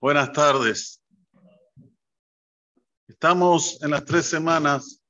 Buenas 0.00 0.32
tardes. 0.32 1.02
Estamos 3.06 3.82
en 3.82 3.90
las 3.90 4.04
tres 4.04 4.26
semanas, 4.26 5.02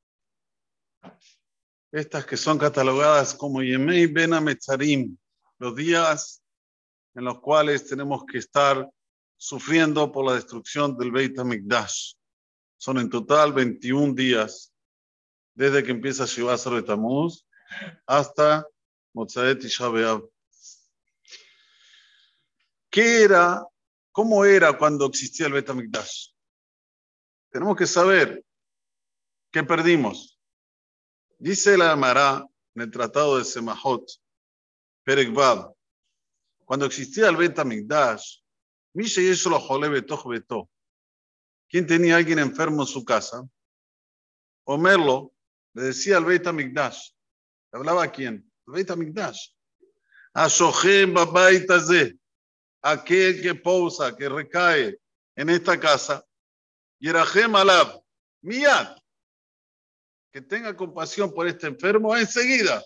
estas 1.93 2.27
que 2.27 2.37
son 2.37 2.59
catalogadas 2.59 3.35
como 3.35 3.63
Yemei 3.63 4.07
Ben 4.07 4.35
Ametzarim, 4.35 5.17
los 5.59 5.75
días 5.75 6.43
en 7.15 7.25
los 7.25 7.41
cuales 7.41 7.87
tenemos 7.87 8.25
que 8.25 8.39
estar 8.39 8.89
sufriendo 9.39 10.13
por 10.13 10.27
la 10.27 10.35
destrucción 10.35 10.97
del 10.97 11.11
Beit 11.11 11.39
HaMikdash. 11.39 12.15
Son 12.79 12.99
en 12.99 13.09
total 13.09 13.53
21 13.53 14.15
días, 14.15 14.73
desde 15.55 15.83
que 15.83 15.93
empieza 15.93 16.27
Shiva 16.27 16.57
Betamuz 16.57 17.47
hasta 18.07 18.67
Motzaet 19.15 19.65
y 19.65 19.69
B'Av. 19.69 20.36
¿Qué 22.97 23.25
era, 23.25 23.63
cómo 24.11 24.47
era 24.47 24.79
cuando 24.79 25.05
existía 25.05 25.49
el 25.49 25.53
Beit 25.53 25.69
HaMikdash? 25.69 26.31
Tenemos 27.51 27.77
que 27.77 27.87
saber 27.87 28.43
qué 29.53 29.63
perdimos. 29.63 30.41
Dice 31.39 31.77
la 31.77 31.93
Amara 31.93 32.43
en 32.75 32.81
el 32.81 32.91
Tratado 32.91 33.37
de 33.37 33.45
Semahot, 33.45 34.11
Perek 35.05 35.31
cuando 36.65 36.87
existía 36.87 37.29
el 37.29 37.37
Bet 37.37 37.59
HaMikdash, 37.59 38.39
Misha 38.95 39.21
y 39.21 39.27
eso 39.27 39.51
lo 39.51 39.61
jole 39.61 39.91
beto. 39.91 40.71
¿Quién 41.69 41.87
tenía 41.87 42.17
alguien 42.17 42.39
enfermo 42.39 42.81
en 42.81 42.89
su 42.89 43.05
casa? 43.05 43.47
Omerlo 44.65 45.35
le 45.75 45.83
decía 45.83 46.17
al 46.17 46.25
Bet 46.25 46.47
HaMikdash. 46.47 47.11
¿Le 47.75 47.79
hablaba 47.79 48.05
a 48.05 48.11
quién? 48.11 48.51
El 48.67 48.73
Bet 48.73 48.91
HaMikdash. 48.91 49.51
A 50.33 50.49
Shohem 50.49 51.13
Babaitaze. 51.13 52.19
Aquel 52.83 53.43
que 53.43 53.55
posa, 53.55 54.17
que 54.17 54.29
recae 54.29 54.99
en 55.35 55.51
esta 55.51 55.79
casa. 55.79 56.25
Yerahem 56.99 57.55
Alab. 57.55 58.01
Miyad. 58.43 58.97
Que 60.33 60.41
tenga 60.41 60.77
compasión 60.77 61.33
por 61.33 61.47
este 61.47 61.67
enfermo 61.67 62.17
enseguida. 62.17 62.83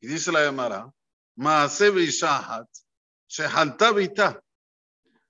Y 0.00 0.08
dice 0.08 0.30
la 0.30 0.44
Gemara, 0.44 0.90
Maase 1.36 1.90
Beishahat, 1.90 2.68
Shehalta 3.28 3.92
Beita. 3.92 4.40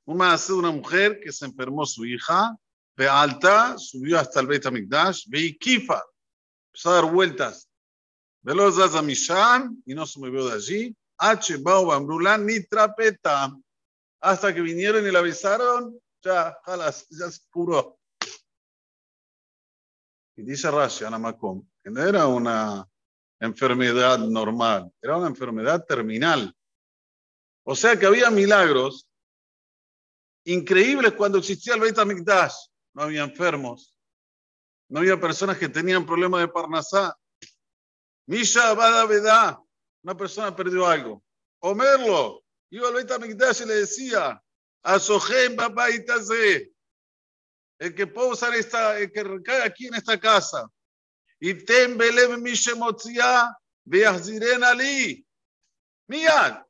Un 0.05 0.19
maase 0.19 0.53
de 0.53 0.59
una 0.59 0.71
mujer 0.71 1.19
que 1.21 1.33
se 1.33 1.47
enfermó 1.47 1.85
su 1.85 2.05
hija, 2.05 2.57
alta 3.05 3.77
subió 3.77 4.19
hasta 4.21 4.41
el 4.41 4.47
Beit 4.47 4.65
HaMikdash, 4.65 5.25
Beikifa, 5.29 6.03
empezó 6.69 6.91
a 6.91 6.95
dar 6.95 7.13
vueltas. 7.13 7.69
Velo 8.43 8.69
a 8.69 9.03
Mishan, 9.03 9.83
y 9.85 9.95
no 9.95 10.07
se 10.07 10.21
movió 10.21 10.47
de 10.47 10.55
allí. 10.55 10.97
H. 11.19 11.57
Bau 11.59 11.87
Bambrulan, 11.87 12.45
ni 12.45 12.63
trapeta. 12.65 13.55
Hasta 14.21 14.55
que 14.55 14.61
vinieron 14.61 15.07
y 15.07 15.11
la 15.11 15.21
avisaron, 15.21 15.99
ya, 16.23 16.59
ya 16.67 17.31
se 17.31 17.41
curó. 17.51 17.99
Y 20.37 20.43
dice 20.43 20.71
Rashi, 20.71 21.05
Anamakom, 21.05 21.67
que 21.83 21.91
no 21.91 22.03
era 22.03 22.27
una 22.27 22.87
enfermedad 23.41 24.19
normal, 24.19 24.93
era 25.01 25.17
una 25.17 25.29
enfermedad 25.29 25.85
terminal. 25.85 26.55
O 27.65 27.75
sea 27.75 27.99
que 27.99 28.07
había 28.07 28.31
milagros 28.31 29.09
increíbles 30.45 31.13
cuando 31.13 31.39
existía 31.39 31.75
el 31.75 31.81
Beit 31.81 31.99
HaMikdash. 31.99 32.55
No 32.95 33.03
había 33.03 33.25
enfermos, 33.25 33.95
no 34.89 35.01
había 35.01 35.21
personas 35.21 35.59
que 35.59 35.69
tenían 35.69 36.07
problemas 36.07 36.41
de 36.41 36.49
Parnasá. 36.49 37.17
Misha 38.27 38.73
Bada 38.75 39.07
una 40.07 40.17
persona 40.17 40.55
perdió 40.55 40.87
algo. 40.87 41.25
Omerlo, 41.59 42.45
iba 42.71 42.87
al 42.87 42.95
Beit 42.95 43.11
HaMikdash 43.11 43.63
y 43.63 43.67
le 43.67 43.75
decía, 43.75 44.41
a 44.85 44.99
Sohem 45.01 45.57
Babaitase, 45.57 46.71
el 47.81 47.93
que 47.93 48.07
puede 48.07 48.31
usar 48.31 48.55
esta, 48.55 49.01
el 49.01 49.11
que 49.11 49.25
recae 49.25 49.63
aquí 49.65 49.89
en 49.89 49.95
esta 49.95 50.19
casa, 50.21 50.71
y 51.41 51.55
tembele 51.55 52.37
mi 52.39 52.53
shemotzia 52.53 53.53
veazdiren 53.85 54.63
ali. 54.63 55.27
Mira, 56.07 56.65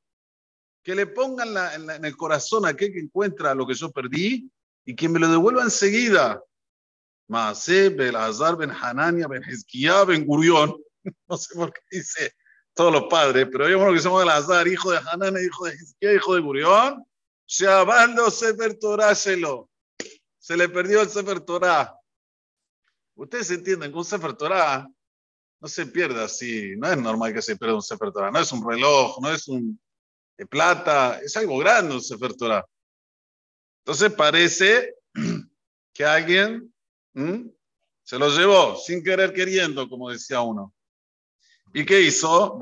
que 0.83 0.95
le 0.95 1.07
pongan 1.07 1.53
la, 1.53 1.75
en, 1.75 1.91
en, 1.91 2.07
el 2.07 2.17
corazón 2.17 2.65
a 2.65 2.71
aquel 2.71 2.91
que 2.91 3.01
encuentra 3.01 3.55
lo 3.55 3.67
que 3.67 3.75
yo 3.75 3.93
perdí 3.93 4.51
y 4.87 4.97
que 4.97 5.11
me 5.11 5.19
lo 5.19 5.29
devuelva 5.29 5.63
enseguida. 5.63 6.43
Maase, 7.29 7.91
Belazar, 7.91 8.57
Ben 8.57 8.71
Hanania, 8.71 9.29
Ben 9.29 9.45
Hezquía, 9.45 10.05
Ben 10.05 10.25
Gurión. 10.25 10.75
No 11.29 11.37
sé 11.37 11.55
por 11.55 11.73
qué 11.73 11.81
dice 11.91 12.35
todos 12.77 12.93
los 12.93 13.05
padres, 13.05 13.49
pero 13.51 13.65
hay 13.65 13.73
uno 13.73 13.91
que 13.91 13.99
se 13.99 14.05
llama 14.05 14.19
Belazar, 14.19 14.69
hijo 14.69 14.93
de 14.93 14.99
Hanania, 15.11 15.43
hijo 15.43 15.65
de 15.65 15.73
Hezquía, 15.73 16.13
hijo 16.13 16.35
de 16.35 16.43
Gurión. 16.43 17.05
Shabando 17.49 18.31
Sefer 18.31 18.79
Torah 18.79 19.15
Se 19.15 20.57
le 20.57 20.69
perdió 20.69 21.01
el 21.01 21.09
Sefer 21.09 21.41
Torah. 21.41 21.99
Ustedes 23.15 23.51
entienden 23.51 23.91
que 23.91 23.97
un 23.97 24.05
Sefer 24.05 24.35
Torah 24.35 24.87
no 25.59 25.69
se 25.69 25.87
pierda 25.87 26.25
así. 26.25 26.75
No 26.77 26.91
es 26.91 26.99
normal 26.99 27.33
que 27.33 27.41
se 27.41 27.57
pierda 27.57 27.77
un 27.77 27.83
Sefer 27.83 28.13
Torah. 28.13 28.31
No 28.31 28.41
es 28.41 28.53
un 28.53 28.69
reloj, 28.69 29.21
no 29.23 29.33
es 29.33 29.49
un 29.49 29.81
de 30.37 30.47
plata. 30.47 31.19
Es 31.21 31.35
algo 31.39 31.57
grande 31.57 31.95
un 31.95 32.03
Sefer 32.03 32.35
Torah. 32.35 32.67
Entonces 33.87 34.13
parece 34.13 34.97
que 35.95 36.05
alguien 36.05 36.71
se 38.03 38.19
lo 38.19 38.29
llevó 38.29 38.77
sin 38.77 39.03
querer 39.03 39.33
queriendo, 39.33 39.89
como 39.89 40.11
decía 40.11 40.43
uno. 40.43 40.75
¿Y 41.73 41.85
qué 41.85 42.01
hizo? 42.03 42.59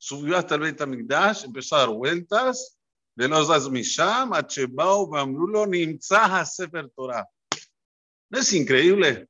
Subió 0.00 0.36
hasta 0.36 0.54
el 0.54 0.60
Beit 0.60 0.80
HaMikdash, 0.80 1.44
empezó 1.44 1.76
a 1.76 1.80
dar 1.80 1.88
vueltas. 1.90 2.78
De 3.14 3.26
los 3.26 3.50
Azmisham, 3.50 4.32
Achebau, 4.32 5.08
Bamrulo, 5.08 5.66
Nimtzah, 5.66 6.46
Sefer 6.46 6.88
Torah. 6.90 7.28
¿No 8.30 8.38
es 8.38 8.52
increíble? 8.52 9.28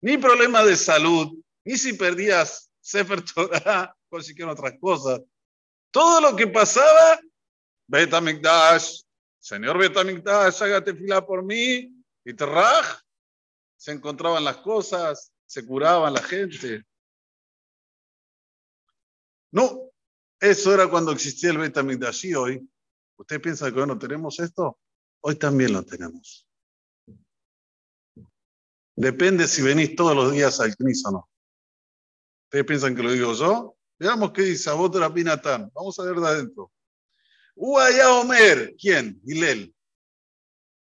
Ni 0.00 0.16
problema 0.16 0.64
de 0.64 0.74
salud, 0.74 1.36
ni 1.64 1.76
si 1.76 1.92
perdías 1.92 2.70
Sefer 2.80 3.22
Torah 3.22 3.94
o 4.08 4.20
siquiera 4.22 4.52
otras 4.52 4.74
cosas. 4.80 5.20
Todo 5.90 6.20
lo 6.22 6.34
que 6.34 6.46
pasaba, 6.46 7.20
Betamikdash, 7.88 9.02
Señor 9.38 9.76
Betamikdash, 9.78 10.62
hágate 10.62 10.94
fila 10.94 11.24
por 11.26 11.44
mí, 11.44 11.92
y 12.24 12.34
Terraj, 12.34 13.00
se 13.76 13.92
encontraban 13.92 14.44
las 14.44 14.56
cosas, 14.58 15.30
se 15.46 15.64
curaban 15.64 16.12
la 16.12 16.22
gente. 16.22 16.84
No, 19.52 19.90
eso 20.40 20.74
era 20.74 20.88
cuando 20.88 21.12
existía 21.12 21.50
el 21.50 21.58
Betamikdash 21.58 22.26
y 22.26 22.34
hoy. 22.34 22.70
¿Usted 23.16 23.40
piensa 23.40 23.72
que 23.72 23.80
hoy 23.80 23.86
no 23.86 23.98
tenemos 23.98 24.38
esto? 24.40 24.78
Hoy 25.20 25.36
también 25.36 25.72
lo 25.72 25.82
tenemos. 25.82 26.46
Depende 28.94 29.46
si 29.46 29.62
venís 29.62 29.94
todos 29.94 30.14
los 30.14 30.32
días 30.32 30.60
al 30.60 30.74
CNIS 30.74 31.06
o 31.06 31.10
no. 31.12 31.30
¿Ustedes 32.44 32.64
piensan 32.64 32.94
que 32.94 33.02
lo 33.02 33.12
digo 33.12 33.32
yo? 33.34 33.76
Veamos 33.98 34.32
qué 34.32 34.42
dice 34.42 34.70
Abot 34.70 34.92
Pinatán. 35.12 35.70
Vamos 35.74 35.98
a 35.98 36.04
ver 36.04 36.16
de 36.16 36.26
adentro. 36.26 36.72
Uaya 37.54 38.12
Omer. 38.14 38.74
¿Quién? 38.78 39.20
Hilel. 39.24 39.74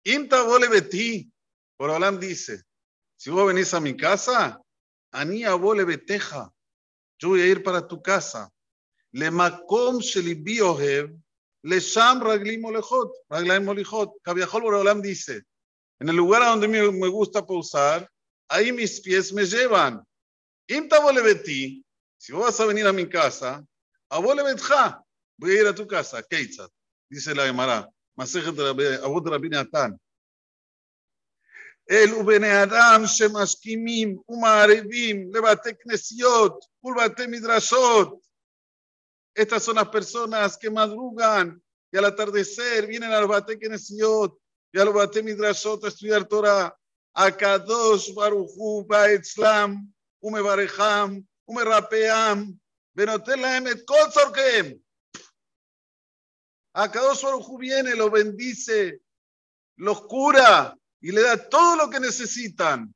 Imta 0.06 0.44
vole 0.44 0.68
beti. 0.68 1.30
Por 1.78 1.90
Olam 1.90 2.20
dice, 2.20 2.64
si 3.24 3.30
vos 3.30 3.48
venís 3.48 3.74
a 3.74 3.80
mi 3.80 3.96
casa, 3.96 4.62
Anía 5.14 5.54
vole 5.54 5.86
beteja. 5.86 6.52
Yo 7.18 7.30
voy 7.30 7.42
a 7.42 7.46
ir 7.46 7.64
para 7.64 7.88
tu 7.88 8.02
casa. 8.02 8.52
Le 9.14 9.32
makom 9.32 10.02
shelibiohev. 10.02 11.10
Le 11.62 11.80
sham 11.80 12.20
raglim 12.22 12.66
olejot. 12.66 13.14
Raglim 13.30 13.66
olejot. 13.66 14.12
Kaviahol 14.24 14.66
Olam 14.76 15.02
dice, 15.02 15.42
en 16.02 16.10
el 16.10 16.18
lugar 16.18 16.44
a 16.44 16.48
donde 16.48 16.68
me, 16.68 17.08
gusta 17.08 17.48
pausar, 17.48 18.10
ahí 18.50 18.74
mis 18.74 19.00
pies 19.00 19.32
me 19.32 19.46
llevan. 19.46 20.04
Betí, 20.68 21.82
si 22.18 22.34
vos 22.34 22.42
vas 22.42 22.60
a 22.60 22.66
venir 22.66 22.86
a 22.88 22.92
mi 22.92 23.08
casa, 23.08 23.66
betja, 24.12 25.02
voy 25.38 25.52
a 25.52 25.62
ir 25.62 25.68
a 25.68 25.74
tu 25.74 25.88
casa, 25.88 26.22
Keitzat, 26.24 26.70
dice 27.10 27.34
la 27.34 27.46
Gemara, 27.46 27.90
Masejet 28.18 28.60
Abot 29.02 29.26
Rabbi 29.26 29.48
Natan. 29.48 29.98
El 31.91 32.15
ובני 32.15 32.63
אדם 32.63 33.03
שמשכימים 33.07 34.19
ומערבים 34.29 35.31
לבתי 35.35 35.71
כנסיות 35.81 36.65
ולבתי 36.85 37.27
מדרשות. 37.27 38.29
Estas 39.39 39.63
son 39.63 39.77
las 39.77 39.89
personas 39.89 40.59
que 40.59 40.69
madrugan 40.69 41.63
y 41.93 41.97
al 41.97 42.07
atardecer 42.07 42.87
vienen 42.87 43.13
a 43.13 43.21
los 43.21 43.29
bate 43.29 43.57
knesiot 43.59 44.37
ya 44.73 44.85
lo 44.85 44.93
bate 44.93 45.23
midrashot 45.23 45.85
a 45.85 45.89
estudiar 45.89 46.27
Torah. 46.27 46.75
Akadosh 47.15 48.15
baruchu 48.15 48.87
ba'etzlam, 48.87 49.93
ume 50.21 50.41
barejam, 50.43 51.27
ume 51.47 51.65
rapeam, 51.65 52.59
benotel 52.95 53.41
lahem 53.41 53.67
et 53.69 53.85
kol 53.87 54.09
tzorkeem. 54.11 54.81
Akadosh 56.75 57.23
baruchu 57.23 57.59
viene, 57.59 57.95
lo 57.95 58.11
bendice, 58.11 59.01
los 59.77 60.03
cura 60.03 60.77
y 61.04 61.12
le 61.12 61.22
da 61.22 61.38
todo 61.38 61.76
lo 61.76 61.90
que 61.90 62.00
necesitan. 62.00 62.92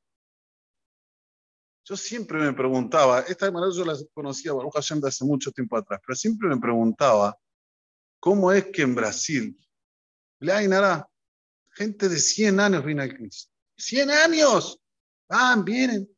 yo 1.84 1.96
siempre 1.96 2.40
me 2.40 2.54
preguntaba, 2.54 3.20
esta 3.22 3.52
manera 3.52 3.72
yo 3.74 3.86
la 3.86 3.96
conocía 4.14 4.54
Baruch 4.54 4.74
Hashem 4.74 5.00
de 5.02 5.10
hace 5.10 5.26
mucho 5.26 5.52
tiempo 5.52 5.78
atrás, 5.78 6.02
pero 6.06 6.16
siempre 6.16 6.48
me 6.48 6.58
preguntaba, 6.58 7.38
¿cómo 8.20 8.52
es 8.52 8.66
que 8.66 8.82
en 8.82 8.96
Brasil, 8.96 9.58
nada, 10.40 11.10
gente 11.72 12.10
de 12.10 12.18
100 12.18 12.60
años 12.60 12.86
viene 12.86 13.04
al 13.04 13.16
Cristo? 13.16 13.52
¡100 13.78 14.10
años! 14.10 14.80
Van, 15.30 15.66
vienen. 15.66 16.10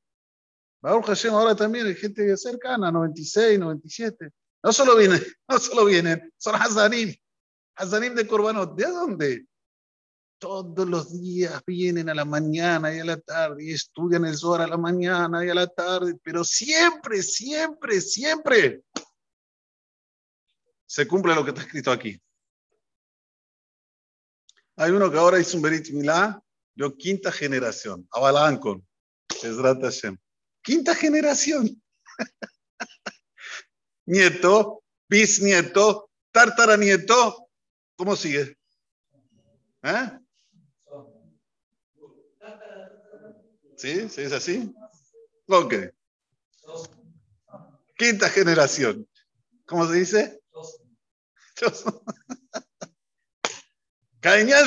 Baruch 0.82 1.06
Hashem 1.08 1.34
ahora 1.34 1.56
también 1.56 1.88
hay 1.88 1.96
gente 1.96 2.38
cercana, 2.38 2.92
96, 2.92 3.60
97. 3.60 4.32
No 4.64 4.72
solo 4.72 4.96
vienen, 4.96 5.22
no 5.48 5.58
solo 5.58 5.86
vienen, 5.86 6.32
son 6.38 6.56
Hazanim. 6.56 7.16
Hazanim 7.76 8.14
de 8.14 8.28
Corbanot. 8.28 8.76
¿De 8.76 8.86
dónde? 8.86 9.46
Todos 10.40 10.88
los 10.88 11.22
días 11.22 11.62
vienen 11.68 12.10
a 12.10 12.16
la 12.16 12.24
mañana 12.24 12.96
y 12.96 13.00
a 13.00 13.04
la 13.06 13.18
tarde 13.20 13.66
y 13.66 13.74
estudian 13.74 14.24
el 14.26 14.38
Zohar 14.38 14.62
a 14.62 14.68
la 14.68 14.78
mañana 14.78 15.46
y 15.46 15.50
a 15.50 15.54
la 15.54 15.68
tarde, 15.68 16.16
pero 16.24 16.46
siempre, 16.46 17.22
siempre, 17.22 18.00
siempre 18.00 18.82
se 20.86 21.08
cumple 21.08 21.36
lo 21.36 21.44
que 21.44 21.52
está 21.52 21.62
escrito 21.62 21.92
aquí. 21.92 22.20
Hay 24.78 24.92
uno 24.92 25.12
que 25.12 25.18
ahora 25.18 25.40
hizo 25.40 25.58
un 25.58 25.64
Berit 25.64 25.90
Milá, 25.90 26.42
yo 26.74 26.96
quinta 26.96 27.32
generación, 27.32 28.08
Abalancon, 28.12 28.88
Ezrat 29.44 29.82
Hashem. 29.82 30.18
Quinta 30.64 30.96
generación. 30.96 31.82
Nieto, 34.06 34.84
bisnieto, 35.10 36.10
tartaranieto. 36.32 37.50
¿Cómo 37.98 38.16
sigue? 38.16 38.58
¿Eh? 39.84 40.20
¿Sí? 43.80 44.10
¿Sí 44.10 44.22
es 44.22 44.34
así? 44.34 44.76
Ok. 45.48 45.74
Quinta 47.98 48.30
generación. 48.30 49.08
¿Cómo 49.66 49.88
se 49.88 49.94
dice? 49.94 50.42
Cañal 54.20 54.66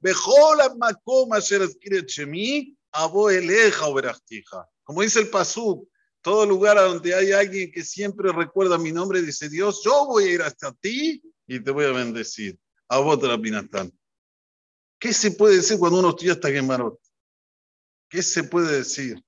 Bejola 0.00 0.74
Makoma 0.74 1.38
Sherazkiret 1.38 2.08
Shemi, 2.08 2.74
Abo 2.92 3.28
Eleja 3.28 3.88
Oberachtija. 3.88 4.66
Como 4.84 5.02
dice 5.02 5.20
el 5.20 5.28
Pasuk, 5.28 5.86
todo 6.22 6.46
lugar 6.46 6.78
a 6.78 6.84
donde 6.84 7.14
hay 7.14 7.32
alguien 7.32 7.70
que 7.70 7.84
siempre 7.84 8.32
recuerda 8.32 8.78
mi 8.78 8.90
nombre, 8.90 9.20
dice 9.20 9.50
Dios, 9.50 9.82
yo 9.84 10.06
voy 10.06 10.24
a 10.24 10.32
ir 10.32 10.40
hasta 10.40 10.72
ti 10.72 11.22
y 11.46 11.60
te 11.60 11.70
voy 11.70 11.84
a 11.84 11.92
bendecir. 11.92 12.58
Abo 12.88 13.18
Binatán. 13.36 13.92
¿Qué 14.98 15.12
se 15.12 15.32
puede 15.32 15.56
decir 15.56 15.78
cuando 15.78 15.98
uno 15.98 16.08
estudia 16.08 16.32
hasta 16.32 16.48
Gemarot? 16.48 16.98
¿Qué 18.14 18.22
se 18.22 18.44
puede 18.44 18.76
decir? 18.76 19.20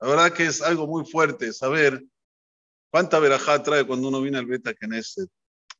La 0.00 0.08
verdad 0.08 0.32
que 0.32 0.46
es 0.46 0.60
algo 0.60 0.88
muy 0.88 1.04
fuerte 1.04 1.52
saber 1.52 2.04
cuánta 2.90 3.20
verajá 3.20 3.62
trae 3.62 3.86
cuando 3.86 4.08
uno 4.08 4.20
viene 4.20 4.38
al 4.38 4.46
Beta 4.46 4.74
Knesset. 4.74 5.30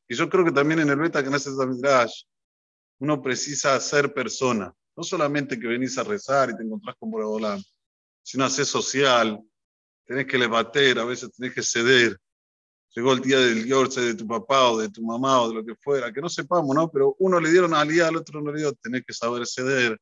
Y 0.06 0.14
yo 0.14 0.28
creo 0.28 0.44
que 0.44 0.52
también 0.52 0.78
en 0.78 0.88
el 0.88 0.98
Beta 0.98 1.20
Knesset 1.20 1.54
Midrash 1.54 2.22
uno 3.00 3.20
precisa 3.20 3.80
ser 3.80 4.14
persona. 4.14 4.72
No 4.96 5.02
solamente 5.02 5.58
que 5.58 5.66
venís 5.66 5.98
a 5.98 6.04
rezar 6.04 6.50
y 6.50 6.56
te 6.56 6.62
encontrás 6.62 6.94
con 7.00 7.10
Boreolán, 7.10 7.60
sino 8.22 8.44
hacer 8.44 8.66
social, 8.66 9.42
tenés 10.06 10.28
que 10.28 10.38
levantar, 10.38 10.96
a 11.00 11.04
veces 11.04 11.32
tenés 11.36 11.52
que 11.52 11.62
ceder. 11.64 12.16
Llegó 12.94 13.14
el 13.14 13.20
día 13.20 13.40
del 13.40 13.66
Yorce 13.66 14.00
de 14.00 14.14
tu 14.14 14.28
papá 14.28 14.70
o 14.70 14.78
de 14.78 14.88
tu 14.90 15.02
mamá 15.02 15.42
o 15.42 15.48
de 15.48 15.56
lo 15.56 15.64
que 15.64 15.74
fuera, 15.74 16.12
que 16.12 16.20
no 16.20 16.28
sepamos, 16.28 16.72
¿no? 16.72 16.88
Pero 16.88 17.16
uno 17.18 17.40
le 17.40 17.50
dieron 17.50 17.74
a 17.74 17.84
día, 17.84 18.06
al 18.06 18.14
otro 18.14 18.40
no 18.40 18.52
le 18.52 18.60
dio, 18.60 18.72
tenés 18.74 19.02
que 19.04 19.12
saber 19.12 19.44
ceder 19.44 19.98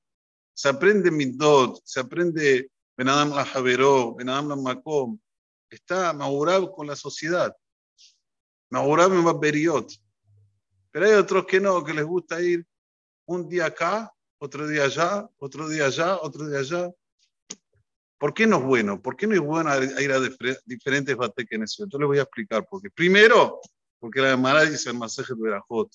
se 0.56 0.70
aprende 0.70 1.10
Midot, 1.10 1.82
se 1.84 2.00
aprende 2.00 2.70
Benadam 2.96 3.28
la 3.36 3.44
Javeró, 3.44 4.14
Benadam 4.14 4.48
la 4.48 4.56
Makom. 4.56 5.18
Está 5.68 6.14
Maurab 6.14 6.72
con 6.72 6.86
la 6.86 6.96
sociedad. 6.96 7.54
Maurab 8.70 9.12
en 9.12 9.38
Beriot. 9.38 9.92
Pero 10.90 11.06
hay 11.06 11.12
otros 11.12 11.44
que 11.44 11.60
no, 11.60 11.84
que 11.84 11.92
les 11.92 12.06
gusta 12.06 12.40
ir 12.40 12.66
un 13.26 13.46
día 13.46 13.66
acá, 13.66 14.10
otro 14.38 14.66
día 14.66 14.84
allá, 14.84 15.28
otro 15.36 15.68
día 15.68 15.86
allá, 15.86 16.16
otro 16.22 16.48
día 16.48 16.60
allá. 16.60 16.90
¿Por 18.18 18.32
qué 18.32 18.46
no 18.46 18.56
es 18.56 18.64
bueno? 18.64 19.02
¿Por 19.02 19.14
qué 19.14 19.26
no 19.26 19.34
es 19.34 19.40
bueno 19.40 19.70
ir 20.00 20.10
a 20.10 20.20
diferentes 20.64 21.14
bateques 21.14 21.76
Yo 21.76 21.98
les 21.98 22.08
voy 22.08 22.18
a 22.18 22.22
explicar 22.22 22.66
por 22.66 22.80
qué. 22.80 22.88
Primero, 22.88 23.60
porque 23.98 24.22
la 24.22 24.30
Gemara 24.30 24.62
dice 24.62 24.88
el 24.88 24.96
Maseje 24.96 25.34
de 25.34 25.42
Berajot. 25.42 25.92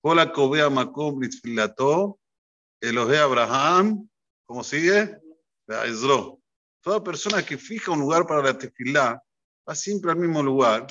Hola, 0.00 0.32
Kobea 0.32 0.68
Makom 0.68 1.20
Filato, 1.30 2.18
Elohe 2.88 3.18
Abraham, 3.18 4.08
¿cómo 4.44 4.62
sigue? 4.62 5.18
Ezro. 5.66 6.40
Toda 6.82 7.02
persona 7.02 7.42
que 7.42 7.56
fija 7.56 7.92
un 7.92 8.00
lugar 8.00 8.26
para 8.26 8.42
la 8.42 8.58
tefilá 8.58 9.22
va 9.66 9.74
siempre 9.74 10.10
al 10.10 10.18
mismo 10.18 10.42
lugar. 10.42 10.86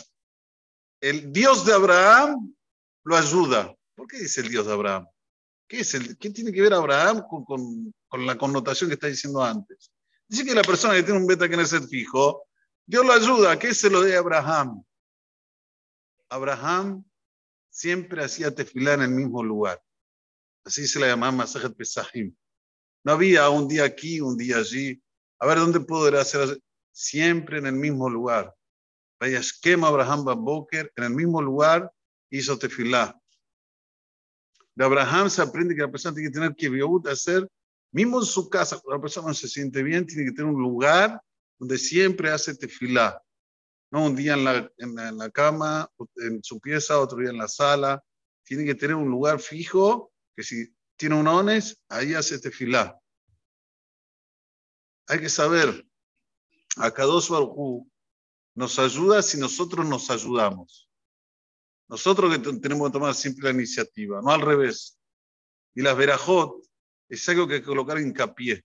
El 0.99 1.31
Dios 1.31 1.65
de 1.65 1.73
Abraham 1.73 2.55
lo 3.03 3.15
ayuda. 3.15 3.75
¿Por 3.95 4.07
qué 4.07 4.17
dice 4.17 4.41
el 4.41 4.49
Dios 4.49 4.65
de 4.65 4.73
Abraham? 4.73 5.07
¿Qué, 5.67 5.81
es 5.81 5.93
el, 5.93 6.17
qué 6.17 6.31
tiene 6.31 6.51
que 6.51 6.61
ver 6.61 6.73
Abraham 6.73 7.23
con, 7.29 7.45
con, 7.45 7.93
con, 8.07 8.25
la 8.25 8.37
connotación 8.37 8.89
que 8.89 8.95
está 8.95 9.07
diciendo 9.07 9.43
antes? 9.43 9.91
Dice 10.27 10.45
que 10.45 10.55
la 10.55 10.63
persona 10.63 10.95
que 10.95 11.03
tiene 11.03 11.19
un 11.19 11.27
beta 11.27 11.47
que 11.47 11.55
no 11.55 11.61
es 11.61 11.89
fijo, 11.89 12.47
Dios 12.87 13.05
lo 13.05 13.13
ayuda. 13.13 13.59
¿Qué 13.59 13.67
es 13.67 13.83
lo 13.83 14.01
de 14.01 14.17
Abraham? 14.17 14.83
Abraham 16.29 17.05
siempre 17.69 18.23
hacía 18.23 18.53
tefilá 18.53 18.93
en 18.93 19.03
el 19.03 19.09
mismo 19.09 19.43
lugar. 19.43 19.79
Así 20.65 20.87
se 20.87 20.99
la 20.99 21.07
llamaba 21.07 21.31
Masajet 21.31 21.75
Pesahim. 21.75 22.33
No 23.03 23.11
había 23.11 23.49
un 23.49 23.67
día 23.67 23.83
aquí, 23.83 24.21
un 24.21 24.37
día 24.37 24.57
allí. 24.57 25.01
A 25.39 25.45
ver, 25.45 25.57
¿dónde 25.57 25.81
puedo 25.81 26.17
hacer? 26.17 26.59
Siempre 26.91 27.57
en 27.57 27.65
el 27.65 27.73
mismo 27.73 28.09
lugar. 28.09 28.55
Vaya 29.19 29.39
esquema 29.39 29.87
Abraham 29.87 30.23
Boker, 30.23 30.91
en 30.95 31.03
el 31.03 31.09
mismo 31.09 31.41
lugar 31.41 31.91
hizo 32.29 32.57
tefilá. 32.57 33.19
De 34.75 34.85
Abraham 34.85 35.29
se 35.29 35.41
aprende 35.41 35.75
que 35.75 35.81
la 35.81 35.91
persona 35.91 36.15
tiene 36.15 36.29
que 36.29 36.33
tener 36.33 36.55
que 36.55 37.11
hacer, 37.11 37.47
mismo 37.91 38.19
en 38.19 38.25
su 38.25 38.49
casa, 38.49 38.79
cuando 38.79 38.97
la 38.97 39.01
persona 39.01 39.27
no 39.27 39.33
se 39.33 39.47
siente 39.47 39.83
bien, 39.83 40.07
tiene 40.07 40.25
que 40.25 40.31
tener 40.31 40.51
un 40.51 40.61
lugar 40.61 41.21
donde 41.59 41.77
siempre 41.77 42.31
hace 42.31 42.55
tefilá. 42.55 43.21
No 43.91 44.05
un 44.05 44.15
día 44.15 44.33
en 44.33 44.43
la, 44.43 44.71
en 44.77 44.95
la, 44.95 45.09
en 45.09 45.17
la 45.17 45.29
cama, 45.29 45.89
en 46.15 46.43
su 46.43 46.59
pieza, 46.59 46.99
otro 46.99 47.19
día 47.19 47.29
en 47.29 47.37
la 47.37 47.47
sala. 47.47 48.03
Tiene 48.43 48.65
que 48.65 48.75
tener 48.75 48.95
un 48.95 49.09
lugar 49.09 49.39
fijo 49.39 50.12
que 50.35 50.43
si 50.43 50.73
tiene 50.95 51.15
un 51.15 51.27
ones, 51.27 51.81
ahí 51.89 52.13
hace 52.13 52.39
tefilá. 52.39 52.99
Hay 55.07 55.19
que 55.19 55.29
saber, 55.29 55.85
a 56.77 56.91
Kadosh 56.91 57.29
Baruj 57.29 57.85
nos 58.55 58.79
ayuda 58.79 59.21
si 59.21 59.37
nosotros 59.37 59.85
nos 59.85 60.09
ayudamos. 60.09 60.89
Nosotros 61.89 62.31
que 62.31 62.39
tenemos 62.59 62.87
que 62.87 62.93
tomar 62.93 63.13
siempre 63.13 63.45
la 63.45 63.51
iniciativa, 63.51 64.21
no 64.21 64.31
al 64.31 64.41
revés. 64.41 64.97
Y 65.75 65.81
las 65.81 65.97
verajot 65.97 66.63
es 67.09 67.27
algo 67.29 67.47
que 67.47 67.55
hay 67.55 67.59
que 67.59 67.67
colocar 67.67 67.99
hincapié. 67.99 68.63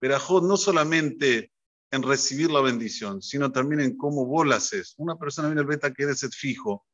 Verajot 0.00 0.44
no 0.44 0.56
solamente 0.56 1.52
en 1.90 2.02
recibir 2.02 2.50
la 2.50 2.60
bendición, 2.60 3.22
sino 3.22 3.50
también 3.50 3.80
en 3.80 3.96
cómo 3.96 4.26
vos 4.26 4.46
la 4.46 4.56
haces. 4.56 4.94
Una 4.98 5.16
persona 5.16 5.48
viene 5.48 5.62
al 5.62 5.66
beta 5.66 5.92
que 5.92 6.02
eres 6.02 6.28
fijo, 6.36 6.86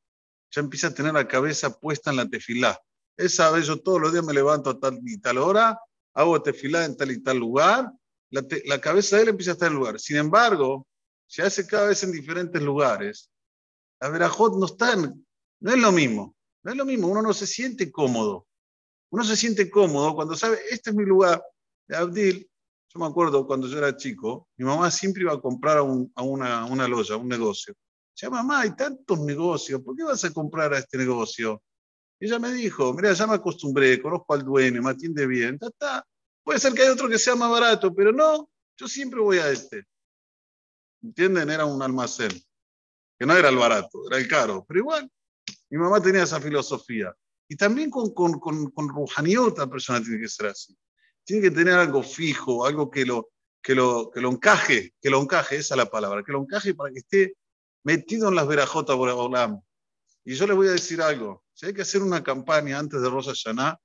ya 0.50 0.60
empieza 0.60 0.88
a 0.88 0.94
tener 0.94 1.12
la 1.12 1.26
cabeza 1.26 1.78
puesta 1.78 2.10
en 2.10 2.16
la 2.16 2.28
tefilá. 2.28 2.80
Esa 3.16 3.50
vez 3.50 3.66
yo 3.66 3.80
todos 3.80 4.00
los 4.00 4.12
días 4.12 4.24
me 4.24 4.32
levanto 4.32 4.70
a 4.70 4.78
tal 4.78 5.00
y 5.04 5.18
tal 5.18 5.38
hora, 5.38 5.78
hago 6.14 6.42
tefilá 6.42 6.84
en 6.84 6.96
tal 6.96 7.10
y 7.10 7.22
tal 7.22 7.38
lugar, 7.38 7.90
la, 8.30 8.80
cabeza 8.80 9.16
de 9.16 9.22
él 9.22 9.28
empieza 9.28 9.52
a 9.52 9.54
estar 9.54 9.68
en 9.68 9.74
el 9.74 9.78
lugar. 9.78 10.00
Sin 10.00 10.16
embargo, 10.16 10.86
se 11.26 11.42
hace 11.42 11.66
cada 11.66 11.88
vez 11.88 12.02
en 12.02 12.12
diferentes 12.12 12.60
lugares. 12.60 13.30
La 14.00 14.08
verajot 14.08 14.58
no 14.58 14.66
está 14.66 14.96
no 14.96 15.72
es 15.72 15.78
lo 15.78 15.92
mismo, 15.92 16.34
no 16.62 16.72
es 16.72 16.76
lo 16.76 16.84
mismo, 16.84 17.08
uno 17.08 17.22
no 17.22 17.32
se 17.32 17.46
siente 17.46 17.90
cómodo. 17.90 18.46
Uno 19.10 19.24
se 19.24 19.36
siente 19.36 19.70
cómodo 19.70 20.14
cuando 20.14 20.34
sabe, 20.34 20.58
este 20.70 20.90
es 20.90 20.96
mi 20.96 21.04
lugar. 21.04 21.42
De 21.86 21.96
Abdil, 21.96 22.50
yo 22.88 23.00
me 23.00 23.06
acuerdo 23.06 23.46
cuando 23.46 23.68
yo 23.68 23.78
era 23.78 23.96
chico, 23.96 24.48
mi 24.56 24.64
mamá 24.64 24.90
siempre 24.90 25.22
iba 25.22 25.32
a 25.32 25.40
comprar 25.40 25.78
a, 25.78 25.82
una, 25.82 26.64
una 26.66 26.88
loya, 26.88 27.16
un 27.16 27.28
negocio. 27.28 27.74
Decía, 28.14 28.30
mamá, 28.30 28.60
hay 28.60 28.74
tantos 28.74 29.20
negocios, 29.20 29.80
¿por 29.82 29.96
qué 29.96 30.04
vas 30.04 30.24
a 30.24 30.32
comprar 30.32 30.74
a 30.74 30.78
este 30.78 30.98
negocio? 30.98 31.62
Ella 32.20 32.38
me 32.38 32.52
dijo, 32.52 32.92
mira, 32.94 33.12
ya 33.12 33.26
me 33.26 33.34
acostumbré, 33.34 34.00
conozco 34.00 34.34
al 34.34 34.44
dueño, 34.44 34.82
me 34.82 34.90
atiende 34.90 35.26
bien, 35.26 35.58
está. 35.60 36.06
Puede 36.42 36.58
ser 36.58 36.72
que 36.72 36.82
haya 36.82 36.92
otro 36.92 37.08
que 37.08 37.18
sea 37.18 37.34
más 37.34 37.50
barato, 37.50 37.94
pero 37.94 38.12
no, 38.12 38.48
yo 38.76 38.88
siempre 38.88 39.20
voy 39.20 39.38
a 39.38 39.50
este. 39.50 39.84
¿Entienden? 41.02 41.50
Era 41.50 41.64
un 41.64 41.82
almacén, 41.82 42.30
que 43.18 43.26
no 43.26 43.36
era 43.36 43.48
el 43.48 43.56
barato, 43.56 44.06
era 44.08 44.18
el 44.18 44.28
caro, 44.28 44.64
pero 44.66 44.80
igual, 44.80 45.10
mi 45.70 45.78
mamá 45.78 46.00
tenía 46.02 46.22
esa 46.22 46.40
filosofía. 46.40 47.14
Y 47.48 47.56
también 47.56 47.90
con, 47.90 48.12
con, 48.14 48.40
con, 48.40 48.70
con 48.70 49.06
otra 49.38 49.66
persona 49.66 50.02
tiene 50.02 50.20
que 50.20 50.28
ser 50.28 50.46
así. 50.46 50.76
Tiene 51.24 51.42
que 51.42 51.50
tener 51.50 51.74
algo 51.74 52.02
fijo, 52.02 52.66
algo 52.66 52.90
que 52.90 53.04
lo, 53.04 53.30
que 53.62 53.74
lo, 53.74 54.10
que 54.10 54.20
lo 54.20 54.30
encaje, 54.30 54.94
que 55.00 55.10
lo 55.10 55.20
encaje, 55.20 55.56
esa 55.56 55.74
es 55.74 55.78
la 55.78 55.90
palabra, 55.90 56.22
que 56.22 56.32
lo 56.32 56.42
encaje 56.42 56.74
para 56.74 56.92
que 56.92 56.98
esté 56.98 57.36
metido 57.82 58.28
en 58.28 58.34
las 58.34 58.46
verajotas 58.46 58.96
por 58.96 59.08
Olam. 59.08 59.60
Y 60.24 60.34
yo 60.34 60.46
les 60.46 60.56
voy 60.56 60.68
a 60.68 60.72
decir 60.72 61.02
algo, 61.02 61.44
si 61.52 61.66
hay 61.66 61.74
que 61.74 61.82
hacer 61.82 62.02
una 62.02 62.22
campaña 62.22 62.78
antes 62.78 63.00
de 63.00 63.10
Rosa 63.10 63.32
Hashanah, 63.32 63.78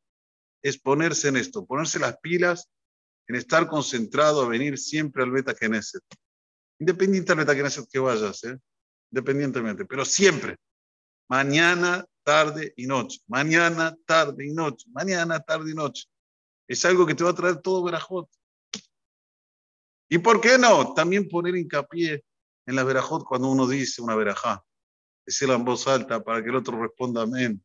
es 0.61 0.77
ponerse 0.77 1.27
en 1.27 1.37
esto, 1.37 1.65
ponerse 1.65 1.99
las 1.99 2.17
pilas, 2.19 2.69
en 3.27 3.35
estar 3.35 3.67
concentrado 3.67 4.41
a 4.41 4.47
venir 4.47 4.77
siempre 4.77 5.23
al 5.23 5.31
Beta 5.31 5.53
Knesset. 5.53 6.03
Independientemente 6.79 7.53
de 7.53 7.61
quién 7.61 7.85
que 7.91 7.99
vayas, 7.99 8.43
¿eh? 8.45 8.57
Independientemente, 9.11 9.85
pero 9.85 10.05
siempre. 10.05 10.57
Mañana, 11.29 12.05
tarde 12.23 12.73
y 12.77 12.87
noche. 12.87 13.19
Mañana, 13.27 13.95
tarde 14.05 14.47
y 14.47 14.53
noche. 14.53 14.87
Mañana, 14.91 15.39
tarde 15.41 15.71
y 15.71 15.75
noche. 15.75 16.05
Es 16.67 16.83
algo 16.85 17.05
que 17.05 17.15
te 17.15 17.23
va 17.23 17.31
a 17.31 17.35
traer 17.35 17.57
todo 17.57 17.83
verajot. 17.83 18.29
¿Y 20.09 20.17
por 20.19 20.41
qué 20.41 20.57
no? 20.57 20.93
También 20.93 21.27
poner 21.27 21.55
hincapié 21.55 22.23
en 22.65 22.75
la 22.75 22.83
verajot 22.83 23.23
cuando 23.23 23.49
uno 23.49 23.67
dice 23.67 24.01
una 24.01 24.15
verajá. 24.15 24.63
Decirla 25.29 25.53
en 25.53 25.63
voz 25.63 25.87
alta 25.87 26.23
para 26.23 26.41
que 26.41 26.49
el 26.49 26.55
otro 26.55 26.81
responda 26.81 27.21
amén. 27.21 27.63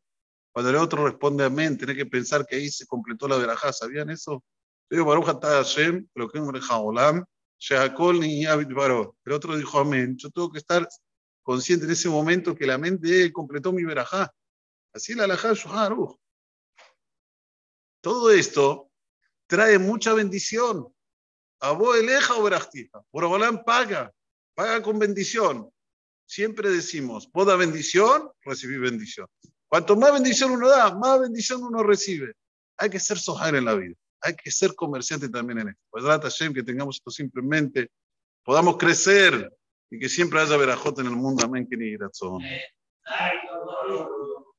Cuando 0.51 0.69
el 0.69 0.75
otro 0.75 1.03
responde 1.03 1.43
amén, 1.43 1.75
tiene 1.79 1.95
que 1.95 2.05
pensar 2.05 2.45
que 2.45 2.57
ahí 2.57 2.69
se 2.69 2.85
completó 2.85 3.27
la 3.27 3.37
verajá. 3.37 3.73
¿Sabían 3.73 4.11
eso? 4.11 4.43
Yo 4.87 4.97
El 9.25 9.33
otro 9.33 9.57
dijo 9.57 9.79
amén. 9.79 10.15
Yo 10.15 10.29
tengo 10.29 10.51
que 10.51 10.59
estar 10.59 10.87
consciente 11.41 11.85
en 11.85 11.91
ese 11.91 12.07
momento 12.07 12.55
que 12.55 12.67
la 12.67 12.77
mente 12.77 13.33
completó 13.33 13.73
mi 13.73 13.83
verajá. 13.83 14.31
Así 14.93 15.15
la 15.15 15.23
alajá 15.23 15.53
Shuharuch. 15.53 16.19
Todo 17.99 18.29
esto 18.29 18.91
trae 19.47 19.79
mucha 19.79 20.13
bendición. 20.13 20.87
Abo 21.61 21.95
eleja 21.95 22.35
o 22.35 22.43
verajtija. 22.43 23.03
Olam 23.09 23.63
paga, 23.63 24.13
paga 24.53 24.83
con 24.83 24.99
bendición. 24.99 25.67
Siempre 26.25 26.69
decimos, 26.69 27.27
poda 27.27 27.55
bendición, 27.55 28.29
recibí 28.43 28.77
bendición. 28.77 29.27
Cuanto 29.67 29.95
más 29.95 30.13
bendición 30.13 30.51
uno 30.51 30.67
da, 30.69 30.95
más 30.95 31.19
bendición 31.19 31.63
uno 31.63 31.83
recibe. 31.83 32.33
Hay 32.77 32.89
que 32.89 32.99
ser 32.99 33.19
sojar 33.19 33.55
en 33.55 33.65
la 33.65 33.75
vida. 33.75 33.95
Hay 34.21 34.35
que 34.35 34.49
ser 34.51 34.73
comerciante 34.73 35.29
también 35.29 35.59
en 35.59 35.69
esto. 35.69 35.81
Pues 35.89 36.03
Hashem, 36.03 36.53
que 36.53 36.63
tengamos 36.63 36.95
esto 36.97 37.11
simplemente, 37.11 37.91
podamos 38.43 38.77
crecer 38.77 39.51
y 39.89 39.99
que 39.99 40.09
siempre 40.09 40.39
haya 40.39 40.57
verajot 40.57 40.99
en 40.99 41.07
el 41.07 41.15
mundo. 41.15 41.45
Amén. 41.45 41.67
Que 41.69 41.77
ni 41.77 41.95
razón. 41.95 42.41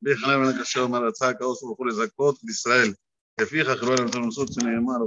Déjame 0.00 0.46
ver 0.46 0.56
que 0.56 0.62
yo 0.64 0.88
me 0.88 0.98
ataca 0.98 1.44
a 1.44 1.48
los 1.48 1.62
mejores 1.62 1.96
zakot 1.96 2.38
de 2.40 2.52
Israel. 2.52 2.96
Que 3.36 3.44
fija 3.44 3.78
que 3.78 3.84
lo 3.84 3.96
entre 3.96 4.20
nosotros 4.20 4.56
en 4.58 4.68
el 4.68 4.80
mar, 4.80 5.00